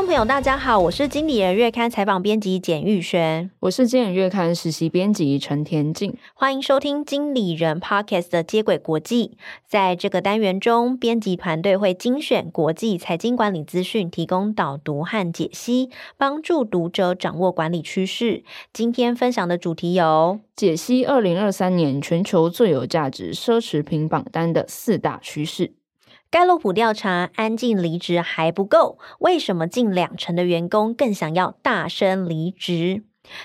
[0.00, 9.36] 众朋友，大家好，我是经理人月刊采访编辑简玉轩，我是经理人月刊实习编辑陈田静，欢迎收听经理人 Podcast 的接轨国际。
[9.66, 18.42] 在这个单元中，编辑团队会精选国际财经管理资讯，提供导读和解析，帮助读者掌握管理趋势。
[18.72, 25.74] 今天分享的主题有解析二零二三年全球最有价值奢侈品榜单的四大趋势。
[26.30, 33.02] 盖洛普调查，安静离职还不够，为什么近两成的员工更想要大声离职？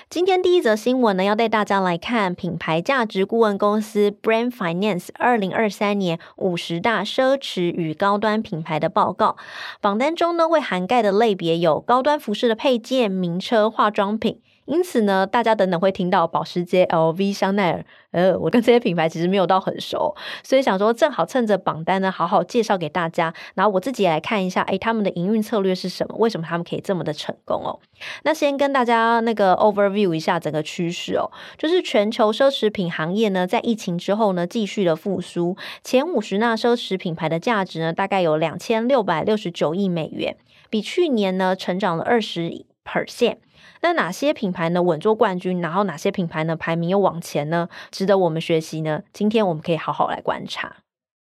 [0.08, 9.36] 今天第一则新闻呢，要带大家来看品牌价值顾问公司 Brand Finance 二零二三年五十大奢侈与高端品牌的报告。
[9.80, 14.40] 榜单中呢，会涵盖的类别有高端服饰的配件、名车、化妆品。
[14.66, 23.32] 因此呢，大家等等会听到保时捷、LV、香奈儿，呃，我跟这些品牌其实没有到很熟，所以想说正好趁着榜单呢，好好介绍给大家。
[23.54, 26.16] 然后我自己也来看一下，诶，他们的营运策略是什么？
[26.18, 27.78] 为什么他们可以这么的成功哦？
[28.24, 35.56] 那先跟大家那个 overview 一下整个趋势哦，就是全球奢侈品行业呢，在疫情之后呢，继续的复苏。
[35.84, 40.36] 前五十大奢侈品牌的价值呢，大概有两千六百六十九亿美元，
[40.68, 43.36] 比去年呢成长了二十 percent。
[43.82, 45.60] 那哪些品牌呢稳坐冠军？
[45.60, 47.68] 然后哪些品牌呢排名又往前呢？
[47.90, 49.02] 值得我们学习呢？
[49.12, 50.76] 今天我们可以好好来观察。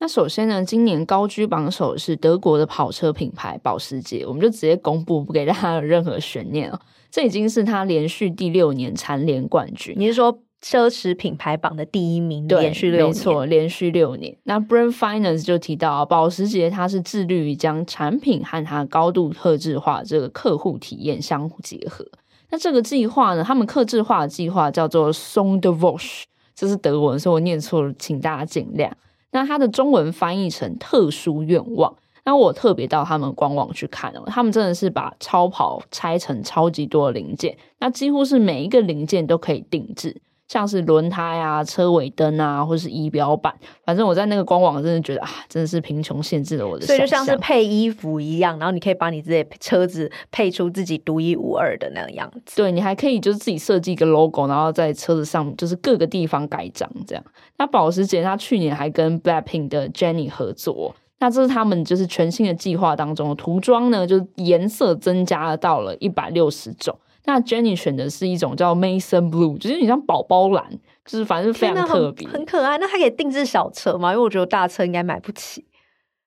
[0.00, 6.78] 那首先呢，今年高居榜首是德国的跑车品牌保时捷，我们就直接公布，不给大家有任何悬念哦。
[7.10, 9.94] 这已经是他连续第六年蝉联冠军。
[9.96, 12.46] 你是说奢侈品牌榜的第一名？
[12.46, 13.06] 对，连续六年。
[13.06, 14.36] 没错，连续六年。
[14.42, 22.04] 那 Brand Finance 就提到，保时捷它是致力于将产品和它高度特质化这个客户体验相互结合。
[22.50, 23.42] 那这个计划呢？
[23.42, 26.22] 他们客制化的计划叫做 Sonderwunsch，
[26.54, 28.90] 这是德文，所以我念错了，请大家见谅。
[29.32, 31.96] 那它的中文翻译成特殊愿望。
[32.26, 40.22] 那我特别到他们官网去看哦，他们真的是把超跑拆成超级多零件，那几乎是每一个零件都可以定制。
[40.46, 43.52] 像是轮胎啊、车尾灯啊，或是仪表板，
[43.84, 46.86] 反正我在那个官网真的觉得啊，真的是贫穷限制了我的。
[46.86, 52.56] 所以就像是配衣服一样，然后你可以把你自己车子配出自己独一无二的那个样子。
[52.56, 57.24] 对，你还可以就是自己设计一个 logo，然后在车子上就是各个地方盖章这样。
[57.56, 66.98] 那保时捷它去年还跟 Blackpink 的 Jennie 合作，那这是他们就是全新的计划当中的涂装呢，就是颜色增加了到了一百六十种。
[67.26, 70.64] 那 Jenny 选的是一种叫 Mason Blue，就是你像宝宝蓝，
[71.04, 72.76] 就是反正非常特别，很可爱。
[72.78, 74.12] 那它可以定制小车吗？
[74.12, 75.64] 因为我觉得大车应该买不起。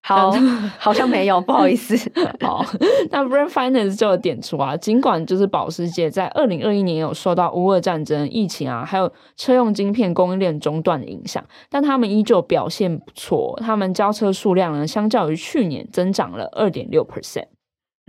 [0.03, 0.31] 好，
[0.79, 1.93] 好像没有，不好意思。
[2.39, 2.63] 好，
[3.11, 13.59] 那 Brand Finance 就有点出啊，尽管就是保时捷在二零二一年有受到乌俄战争、疫情啊，还有车用晶片供应链中断的影响，但他们依旧表现不错。
[13.61, 17.47] 他们交车数量呢，相较于去年增长了二点六 percent。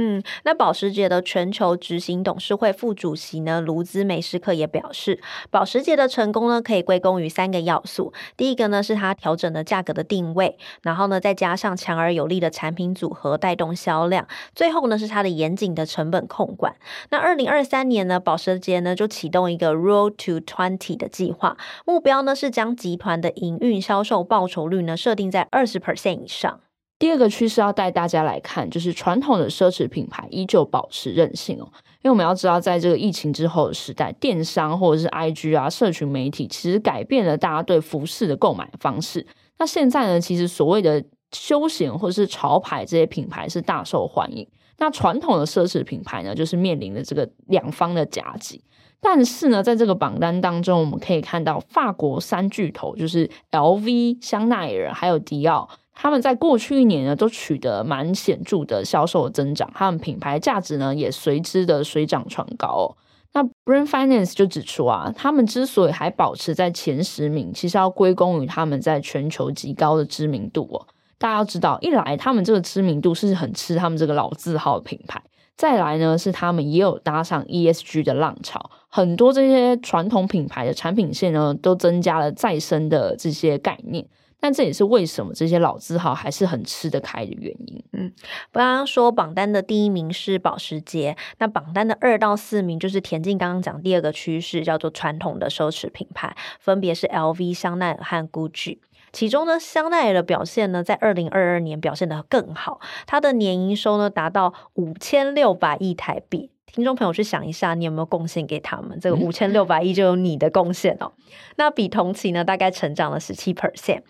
[0.01, 5.21] 嗯，那保时捷的全球执行董事会副主席呢，卢兹梅斯克也表示，
[5.51, 8.13] 保时捷的成功呢，可以归功于三个要素。
[8.37, 16.77] 第一个呢，是它调整了价格的定位，然后呢，再加上强而有力的产品组合带动销量，最后呢，是它的严谨的成本控管。
[17.11, 26.61] 那二零二三年呢，保时捷呢就启动一个 Road to Twenty 的计划，目标呢是将集团的营运销售报酬率呢设定在二十 percent 以上。
[26.99, 31.69] 第二个趋势要带大家来看，就是传统的奢侈品牌依旧保持韧性哦。
[32.03, 39.25] 因为我们要知道，在这个疫情之后的时代，电商或者是 IG 啊，社群媒体其实改变了大家对服饰的购买方式。
[39.59, 44.49] 那现在呢，其实所谓的休闲或者是潮牌这些品牌是大受欢迎。
[44.79, 48.63] 那传统的奢侈品牌呢，就是面临着这个两方的夹击。
[49.01, 55.69] 但是呢，在这个榜单当中，我们可以看到法国三巨头，就是 LV、香奈儿还有迪奥。
[56.01, 62.97] 他们在过去一年呢，都取得蛮显著的销售增长，他们品牌价值呢也随之的水涨船高。
[63.33, 70.87] 那 Brand Finance 就指出啊，他们之所以还保持在前十名，其实要归功于他们在全球极高的知名度哦。
[71.19, 75.21] 大家要知道，一来他们这个知名度是很吃他们这个老字号的品牌，
[75.57, 84.07] 再来呢是他们也有搭上 ESG 的浪潮，很多这些传统品牌的产品线呢都增加了再生的这些概念。
[84.41, 87.85] 但这也是为什么这些老字号还是很吃得开的原因。
[87.93, 88.13] 嗯，
[88.53, 98.79] 刚刚说榜单的第一名是保时捷，那榜单的二到四名就是田径刚刚讲第二个趋势，叫做传统的奢侈品牌，分别是 LV、香奈儿和 Gucci。
[99.11, 106.51] 其中呢，香奈儿的表现呢，在二零二二年表现得更好，它的年营收呢达到五千六百亿台币。
[106.73, 108.99] 听众朋友去想一下，你有没有贡献给他们？
[109.01, 111.13] 这个五千六百亿就有你的贡献哦。
[111.57, 114.03] 那比同期呢，大概成长了十七 percent。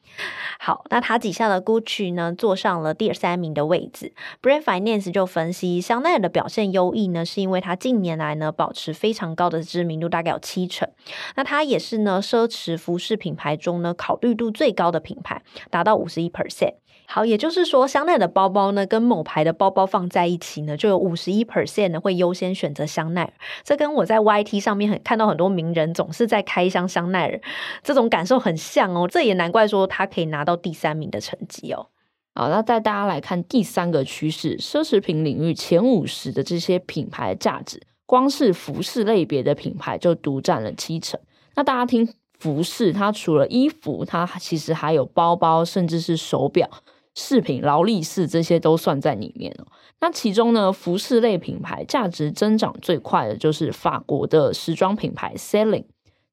[0.59, 4.13] 好，那它底下的 Gucci 呢，坐上了第三名的位置。
[4.43, 10.89] Brand Finance 就分析，香奈儿的表现优异呢，是因为它近年来呢，保持非常高的知名度，大概有七成。
[11.37, 16.75] 那它也是呢，奢侈服饰品牌中呢，考虑度最高的品牌，达到五十一 percent。
[17.11, 23.33] 好，也就是说，香奈儿的包包呢，跟某牌的包包放在一起呢，就有五十一 percent 呢会优先选择香奈儿。
[23.65, 27.41] 这跟我在 YT 上面很看到很多名人总是在开箱香奈儿，
[27.83, 29.09] 这种感受很像哦。
[29.09, 31.87] 这也难怪说他可以拿到第三名的成绩哦。
[32.35, 41.19] 好，那带大家来看第三个趋势，奢侈品领域前五十的这些品牌价值，光是服饰类别的品牌就独占了七成。
[41.55, 42.07] 那大家听
[42.39, 46.69] 服饰，它除了衣服，它其实还有包包，甚至是手表。
[47.19, 49.67] 饰品、劳力士这些都算在里面哦。
[50.01, 55.87] 那其中呢，服饰类品牌价值增长最快的就是法国的时装品牌 Celine。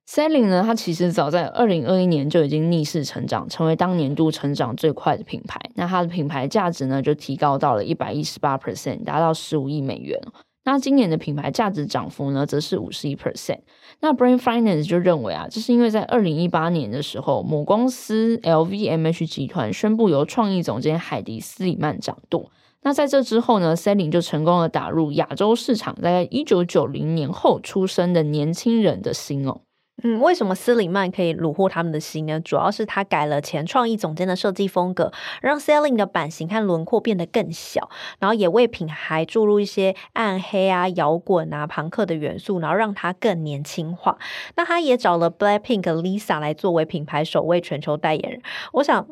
[0.07, 5.59] Celine 呢，它其实早在二零二一年就已经逆势成长，成为当年度成长最快的品牌。
[5.73, 10.21] 那它的品牌价值呢，就提高到了一百一十八 percent，达到十五亿美元。
[10.65, 13.59] 那今年的品牌价值涨幅呢，则是五十一 percent。
[14.01, 22.51] 那 Brain Finance 就认为啊，这是因为在二零一八年的时候，母公司 LVMH 集团宣布由创意总监海迪斯里曼掌舵。
[22.81, 29.62] 那在这之后呢，Celine 就成功的打入亚洲市场，在一九九零年后出生的年轻人的心哦。
[30.03, 32.38] 嗯，为什么斯里曼可以虏获他们的心呢？
[32.42, 35.12] 主要是他改了前创意总监的设计风格，
[35.42, 37.89] 让 Celine 的版型和轮廓变得更小，
[38.19, 44.18] 然后也为品牌注入一些暗黑啊、摇滚啊、朋克的元素，然后让它更年轻化。
[44.57, 48.41] 那他也找了 Blackpink Lisa 来作为品牌首位全球代言人。
[48.74, 49.07] 我想，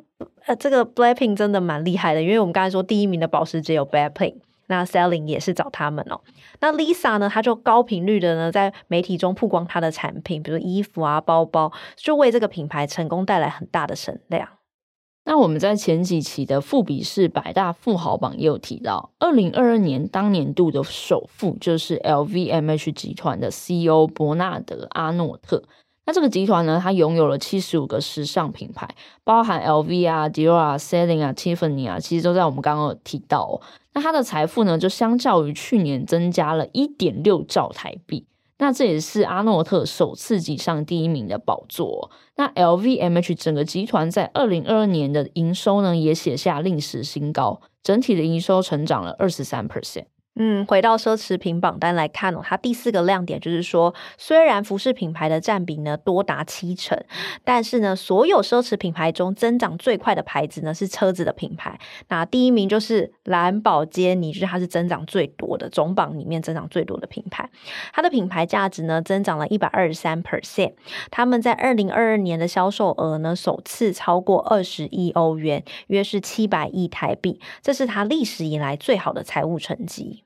[0.46, 4.36] 呃，这个 Blackpink 真的蛮厉害的，因为我们刚才说第一名的保时捷有 Blackpink。
[4.68, 6.22] 那 selling 也是找他们哦。
[6.60, 7.30] 那 Lisa 呢？
[7.30, 14.48] 她就高频率的呢，在媒体中曝光她的产品，比如衣服啊、包包，就为这个品牌成功带来很大的声量。
[15.26, 25.64] 那我们在前几期的富比士百大富豪榜也有提到，二零二二年当年度的首富就是 LVMH 集团的 CEO 伯纳德阿诺特。
[26.06, 28.88] 那这个集团呢，它拥有了七十五个时尚品牌，
[29.24, 33.62] 包含 LV 啊、Dior 啊、Celine 啊、Tiffany 啊，其实都在我们刚刚有提到。
[33.94, 38.26] 那它的财富呢，就相较于去年增加了一点六兆台币。
[38.60, 42.12] 那这也是阿诺特首次挤上第一名的宝座。
[42.36, 50.06] 那 LVMH 整个集团在二零二二年的营收呢，也写下历史新高，整体的营收成长了二十三 percent。
[50.36, 57.00] 嗯，回到奢侈品榜单来看哦，它第四个亮点就是说，虽然服饰品牌的占比呢多达七成，
[57.44, 61.80] 但是呢，所有奢侈品牌中增长最快的牌子呢是车子的品牌。
[62.08, 67.48] 那第一名就是兰宝坚尼，就是它是增长最多的总榜里面增长最多的品牌。
[67.94, 70.74] 它的品牌价值呢增长了一百二十三 percent，
[71.12, 80.23] 他们在二零二二年的销售额呢首次超过二十亿欧元，约是七百亿台币，这是它历史以来最好的财务成绩。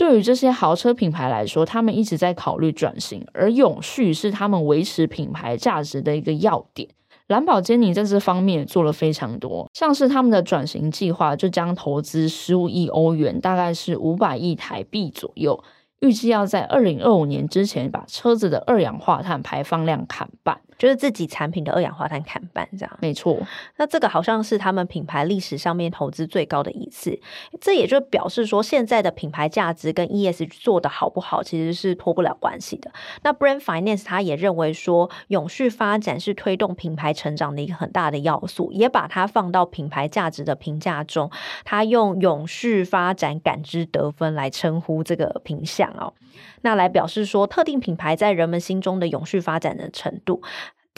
[0.00, 6.88] 对于这些豪车品牌来说，他们一直在考虑转型，而永续是他们维持品牌价值的一个要点。
[7.26, 15.62] 兰宝坚尼在这方面做了非常多，像是他们的转型计划就将投资十五亿欧元，大概是五百亿台币左右，
[16.00, 20.62] 预计要在二零二五年之前把车子的二氧化碳排放量砍半。
[20.80, 23.36] 就是自己产品的二氧化碳砍半，这样没错。
[23.76, 27.20] 那这个好像是他们品牌历史上面投资最高的一次，
[27.60, 32.90] 这也就表示说，现在的品牌价值跟 ESG 做的好不好，其实是脱不了关系的。
[33.22, 41.30] 那 Brand Finance 他也认为说，永续发展是推动品牌成长的一个很大的要素，也把它放到品牌价值的评价中。
[41.62, 46.14] 他用永续发展感知得分来称呼这个品项哦。
[46.62, 50.42] 那来表示说，特定品牌在人们心中的永续发展的程度。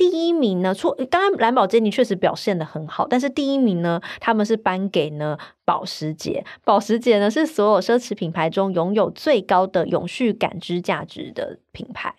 [0.03, 6.45] 第一名呢，出，刚刚蓝宝坚尼确实表现的很好，但是第一名呢，他们是颁给呢保时捷。
[6.65, 12.13] 保时捷呢是所有奢侈品牌中拥有最高的永续感知价值的品牌。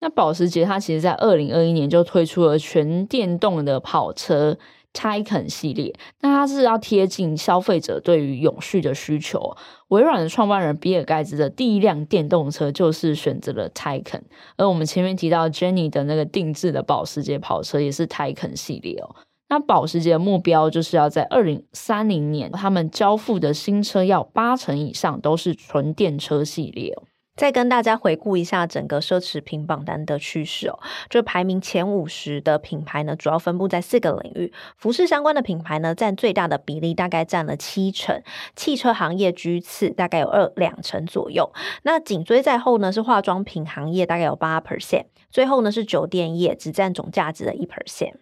[0.00, 4.56] 那保时捷它其实在二零二一年就推出了全电动的跑车。
[4.92, 9.56] Taycan 系列，那它是要贴近消费者对于永续的需求。
[9.88, 14.22] 微软的创办人比尔盖茨的第一辆电动车就是选择了 Taycan，
[14.56, 19.14] 而我们前面提到 Jenny 的那个定制的保时捷跑车也是 Taycan 系列哦。
[19.48, 27.02] 那保时捷的目标就是要在二零三零年，他们交付的新车要八成以上都是纯电车系列哦。
[27.36, 38.22] 再跟大家回顾一下整个奢侈品榜单的趋势哦，就排名前五十的品牌呢，主要分布在四个领域，服饰相关的品牌呢占最大的比例，大概占了七成，
[38.54, 41.50] 汽车行业居次，大概有二两成左右。
[41.84, 48.16] 那紧追在后呢是化妆品行业，大概有八 percent，最后呢是酒店业，只占总价值的一 percent。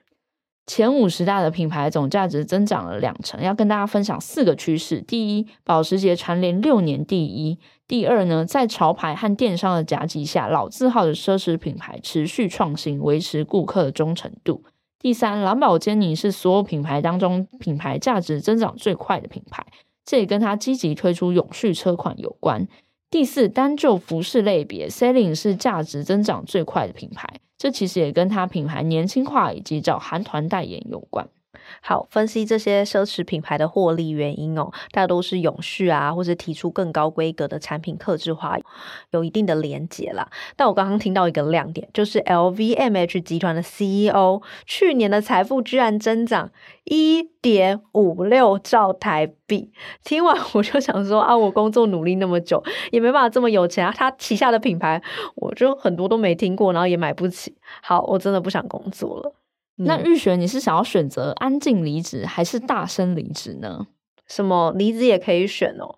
[0.68, 7.58] 前五十大的品牌总价值增长了两成，要跟大家分享四个趋势：第一，保时捷蝉联六年第一。
[7.88, 14.62] 第二呢，在潮牌和电商的夹击下，老字号的奢侈品牌持续创新，维持顾客的忠诚度。
[15.00, 19.66] 第三，蓝宝坚尼是所有品牌当中品牌价值增长最快的品牌，
[20.04, 22.68] 这也跟它积极推出永续车款有关。
[23.10, 27.26] 第四，单就服饰类别，Celine 是价值增长最快的品牌，
[27.58, 31.28] 这其实也跟它品牌年轻化以及找韩团代言有关。
[31.80, 38.58] 好，分析这些奢侈品牌的获利原因哦，大都是永续啊，或者提出更高规格的产品客制化，
[39.10, 40.28] 有一定的连结啦。
[40.56, 46.50] 但我刚刚听到一个亮点，就是 LVMH 集团的 CEO 去年的财富居然增长
[46.84, 49.70] 一点五六兆台币。
[50.04, 53.92] 听完我就想说啊，我工作努力那么久，也没办法这么有钱啊。
[53.96, 55.02] 他旗下的品牌，
[55.34, 57.54] 我就很多都没听过，然后也买不起。
[57.82, 59.34] 好，我真的不想工作了。
[59.78, 63.86] 那玉璇，你是想要选择安静离职还是大声离职呢？
[64.26, 65.96] 什么离职也可以选哦？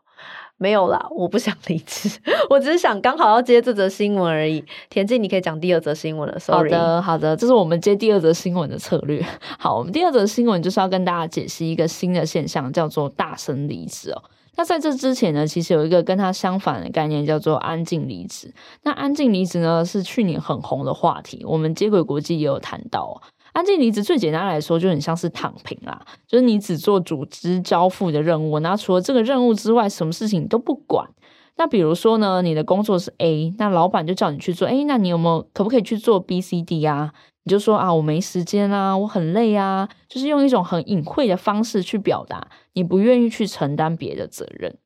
[0.57, 2.11] 没有啦，我不想离职，
[2.51, 4.63] 我只是想刚好要接这则新闻而已。
[4.91, 6.39] 田静，你可以讲第二则新闻了。
[6.39, 6.71] Sorry。
[6.71, 9.25] 好的，好的，这是我们接第二则新闻的策略。
[9.59, 14.23] 好，我们第二则新闻就是要跟大家解析一个新的现象，叫做大声离职哦。
[14.57, 18.53] 那在这之前呢，其实有一个跟它相反的概念，叫做安静离职。
[18.83, 23.17] 那安静离职呢，是去年很红的话题，我们接轨国际也有谈到哦。
[23.53, 31.09] 安静离职最简单来说就很像是躺平啦，就是你只做组织交付的任务，那除了这个任务之外，什么事情都不管。
[31.57, 37.13] 那比如说呢，你的工作是 A，那老板就叫你去做，诶，那你有没有可不可以去做 B、C、D 啊？
[37.45, 44.77] 你就说啊，我没时间啊，我很累啊，就是用一种很隐晦的方式去表达你不愿意去承担别的责任。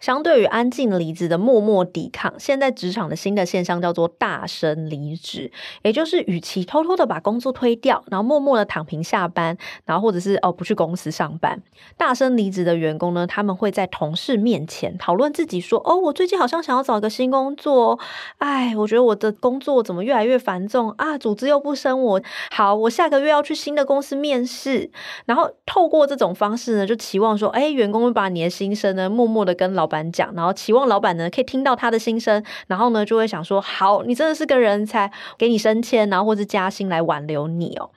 [0.00, 5.50] 相对于安静离职的默默抵抗，现在职场的新的现象叫做大声离职，
[5.82, 11.62] 也就是与其偷偷的把工作推掉，然后默默的躺平下班，然后或者是哦不去公司上班，
[11.96, 17.98] 大声离职的员工呢，他们会在同事面前讨论自己说，哦，我最近好像想要找一个新工作，
[18.38, 24.90] 哎，我觉得我的工作怎么越来越繁重啊，组织又不升我，好，我下个月要去新的公司面试，
[25.24, 37.90] 然后透过这种方式呢，就期望说，哎，员工会把你的心声呢，默默的跟老板讲，然后期望老板呢可以听到他的心声，然后呢就会想说：好，你真的是个人才，给你升迁，然后或者加薪来挽留你哦。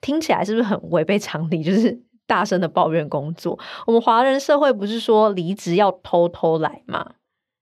[0.00, 1.64] 听起来是不是很违背常理？
[1.64, 3.58] 就是大声的抱怨工作。
[3.86, 7.12] 我们华人社会不是说离职要偷偷来吗？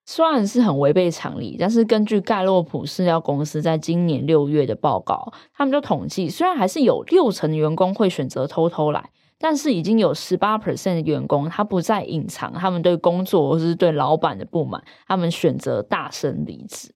[0.07, 9.11] 虽然是很违背常理，但是根据盖洛普饲料公司在今年六月的报告，他们就统计，虽然还是有六成员工会选择偷偷来。
[9.45, 16.95] 但是已经有十八 percent 的员工，他不再隐藏他们对工作或是对老板的不满，他们选择大声离职。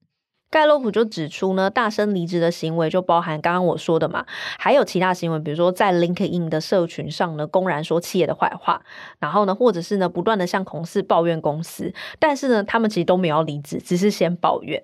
[0.49, 4.25] 盖洛普就指出呢，大声离职的行为就包含刚刚我说的嘛，
[4.59, 8.81] 还有其他行为，比如说在 LinkedIn 的社群上呢，公然说企业的坏话，
[9.19, 14.83] 然后呢，或者是呢，不断的向同事抱怨公司，但是呢，他们其实都没有离职，只是先抱怨。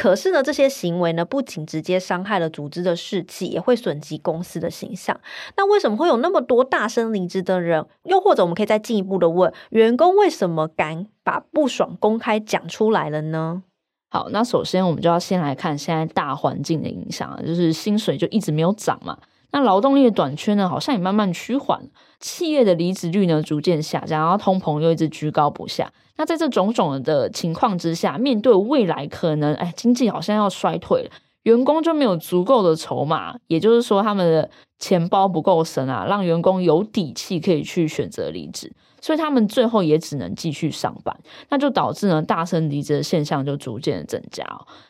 [0.00, 5.20] 可是呢，这些行为呢，不仅直接伤害了组织的士气，也会损及公司的形象。
[5.56, 7.84] 那为什么会有那么多大声离职的人？
[8.04, 13.64] 又或者我们可以再进一步的问，员工为什么敢把不爽公开讲出来了呢？
[14.10, 19.18] 好，那首先我们就要先来看现在大环境的影响，就是薪水就一直没有涨嘛。
[19.50, 21.88] 那劳动力的短缺呢，好像也慢慢趋缓，
[22.20, 25.90] 企业的离职率呢逐渐下降，然后通膨又一直居高不下。
[26.16, 31.10] 那在这种种的情况之下，面对未来可能，哎，经济好像要衰退了，
[31.48, 38.70] 员工就没有足够的筹码，也就是说他们的钱包不够深啊，让员工有底气可以去选择离职。
[39.00, 41.16] 所以他们最后也只能继续上班，
[41.48, 44.44] 那就导致呢大声离职的现象就逐渐增加。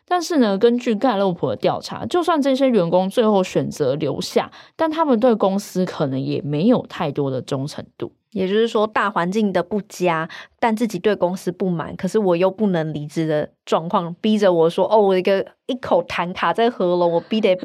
[0.04, 8.10] 但是呢，根据盖洛普的调查，就算这些员工最后选择留下，但他们对公司可能也没有太多的忠诚度。
[8.32, 17.58] 也就是说，大环境的不佳，但自己对公司不满，可是我又不能离职的状况，逼着我说：“哦，我一个一口痰卡在喉咙，我逼得。”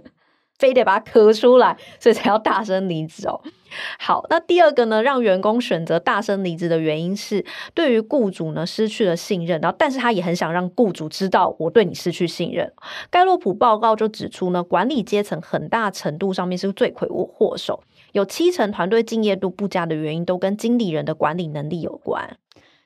[0.59, 3.41] 非得把它咳出来，所以才要大声离职哦。
[3.99, 7.43] 好，那第二个呢，让员工选择大声离职的原因是，
[7.73, 12.71] 对于雇主呢失去了信任，然后但是他也很想让雇主知道我对你失去信任。
[13.09, 22.37] 盖洛普报告就指出呢，管理阶层很大程度上面是罪魁祸首，有七成团队敬业度不佳的原因都跟经理人的管理能力有关。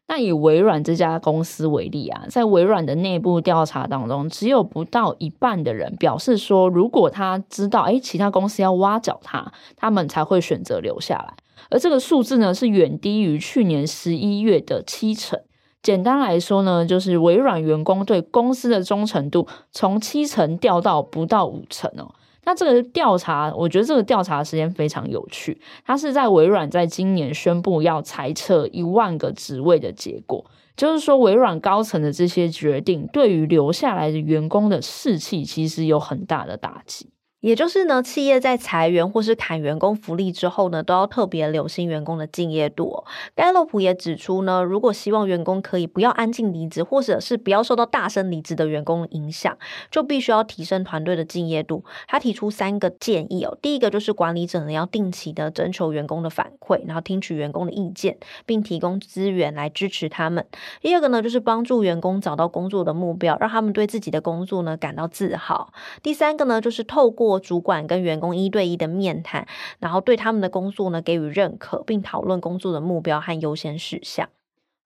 [0.07, 11.33] 那以微软这家公司为例啊，在微软的内部调查当中，只有不到一半的人表示说，如果他知道诶其他公司要挖角他，他们才会选择留下来。
[11.69, 15.37] 而这个数字呢，是远低于去年十一月的七成。
[15.83, 22.15] 简单来说呢，就是微软员工对公司的忠诚度从七成掉到不到五成哦。
[22.47, 25.59] 那这个调查，我觉得这个调查时间非常有趣。
[25.85, 30.45] 它是在微软在今年宣布要裁撤一万个职位的结果，
[30.77, 37.09] 就是说微软高层的这些决定，对于留下来的员工的士气其实有很大的打击。
[37.41, 43.05] 也就是呢，企业在裁员或是砍员工福利之后呢，都要特别留心员工的敬业度哦。
[43.35, 49.55] 盖洛普也指出呢，如果希望员工可以不要安静离职，或者是不要受到大声离职的员工影响，
[49.91, 51.85] 就必须要提升团队的敬业度。
[52.07, 58.17] 他提出三个建议哦，第一个就是管理者呢要定期的征求员工的反馈，然后听取员工的意见，
[58.47, 60.43] 并提供资源来支持他们。
[60.81, 65.71] 第二个呢，就是帮助员工找到工作的目标，让他们对自己的工作呢感到自豪。
[66.01, 69.47] 第三个呢，就是透过主管跟员工一对一的面谈，
[69.79, 74.29] 然后对他们的工作呢给予认可，并讨论工作的目标和优先事项。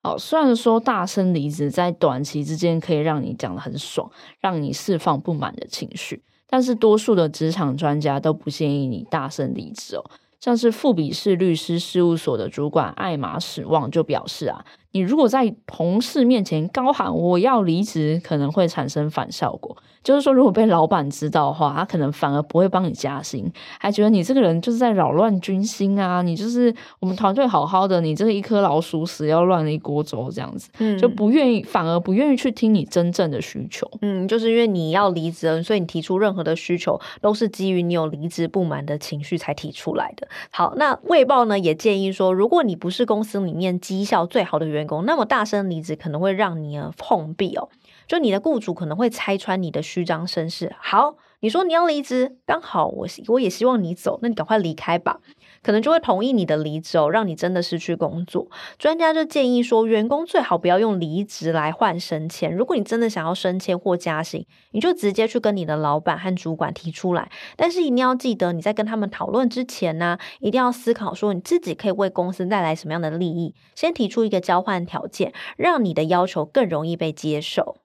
[0.03, 10.03] 好，虽然说大声离职在短期之间可以让你讲得很爽，让你释放不满的情绪，但是多数的职场专家都不建议你大声离职哦。
[10.39, 19.75] 像是富比士律师事务所的主管艾玛史旺就表示啊，你如果在同事面前高喊我要离职，可能会产生反效果。
[20.03, 23.45] 就是说，如果被老板知道的话，他可能反而不会帮你加薪，
[23.79, 26.23] 还觉得你这个人就是在扰乱军心啊！
[26.23, 33.87] 你就是我们团队好好的，你这个一颗老鼠屎要乱了一锅粥这样子，嗯，就不愿意，反而不愿意去听你真正的需求。
[34.01, 40.27] 嗯，就是因为你要离职，所以你提出任何的需求都是基于你有离职不满的情绪才提出来的。
[40.49, 47.69] 好，那卫报呢也建议说，如果你不是公司里面绩效最好的员员工，那么大声离职可能会让你碰壁哦。
[48.07, 50.75] 就你的雇主可能会拆穿你的虚张声势。
[50.79, 55.19] 好，你说你要离职，刚好我我也希望你走，那你赶快离开吧。
[55.63, 58.47] 可能就会同意你的离职哦，让你真的失去工作。
[58.77, 62.55] 专家就建议说，员工最好不要用离职来换升迁。
[62.55, 67.31] 如果你真的想要升迁或加薪，你就直接去跟你的老板和主管提出来。
[67.57, 77.77] 但是一定要记得，你在跟他们讨论之前呢，一定要思考说你自己可以为公司带来什么样的利益，先提出一个交换条件，让你的要求更容易被接受。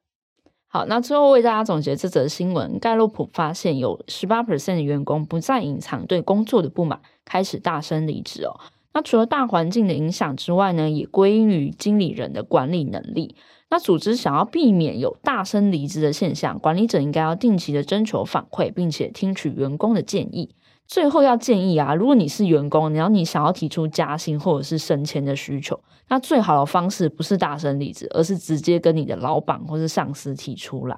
[0.69, 2.79] 好，那最后为大家总结这则新闻。
[2.79, 8.61] 盖洛普发现有十八 percent 的员工不再隐藏对工作的不满，开始大声离职哦。
[8.93, 13.37] 那除了大环境的影响之外呢，也归因于经理人的管理能力。
[13.71, 20.56] 那组织想要避免有大声离职的现象，管理者应该要定期的征求反馈，并且听取员工的建议。
[20.87, 30.97] 最后要建议啊，如果你是员工，然后你想要提出加薪或者是升迁的需求，那最好的方式不是大声离职，而是直接跟你的老板或是上司提出来。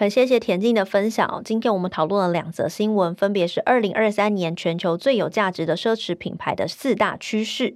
[0.00, 1.42] 很谢谢田静的分享。
[1.44, 7.74] 今天我们讨论了两则新闻，分别是二零二三年全球最有价值的奢侈品牌的四大趋势，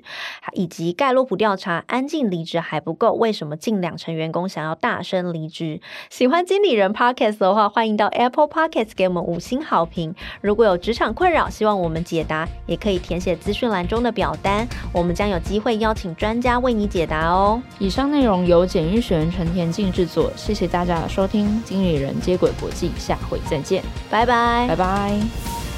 [0.53, 5.81] 以及盖洛普调查安静离职还不够，为什么近两成员工想要大声离职？
[6.11, 10.15] 喜欢经理人 Podcast 的话，欢迎到 Apple Podcast 给我们五星好评。
[10.41, 17.61] 如果有职场困扰，希望我们解答，也可以填写资讯栏中的表单，我们将有机会邀请专家为你解答哦。
[17.81, 25.72] 以上内容由简育学人陈田静制作，谢谢大家的收听，经理人接轨国际，下回再见，拜拜，拜拜。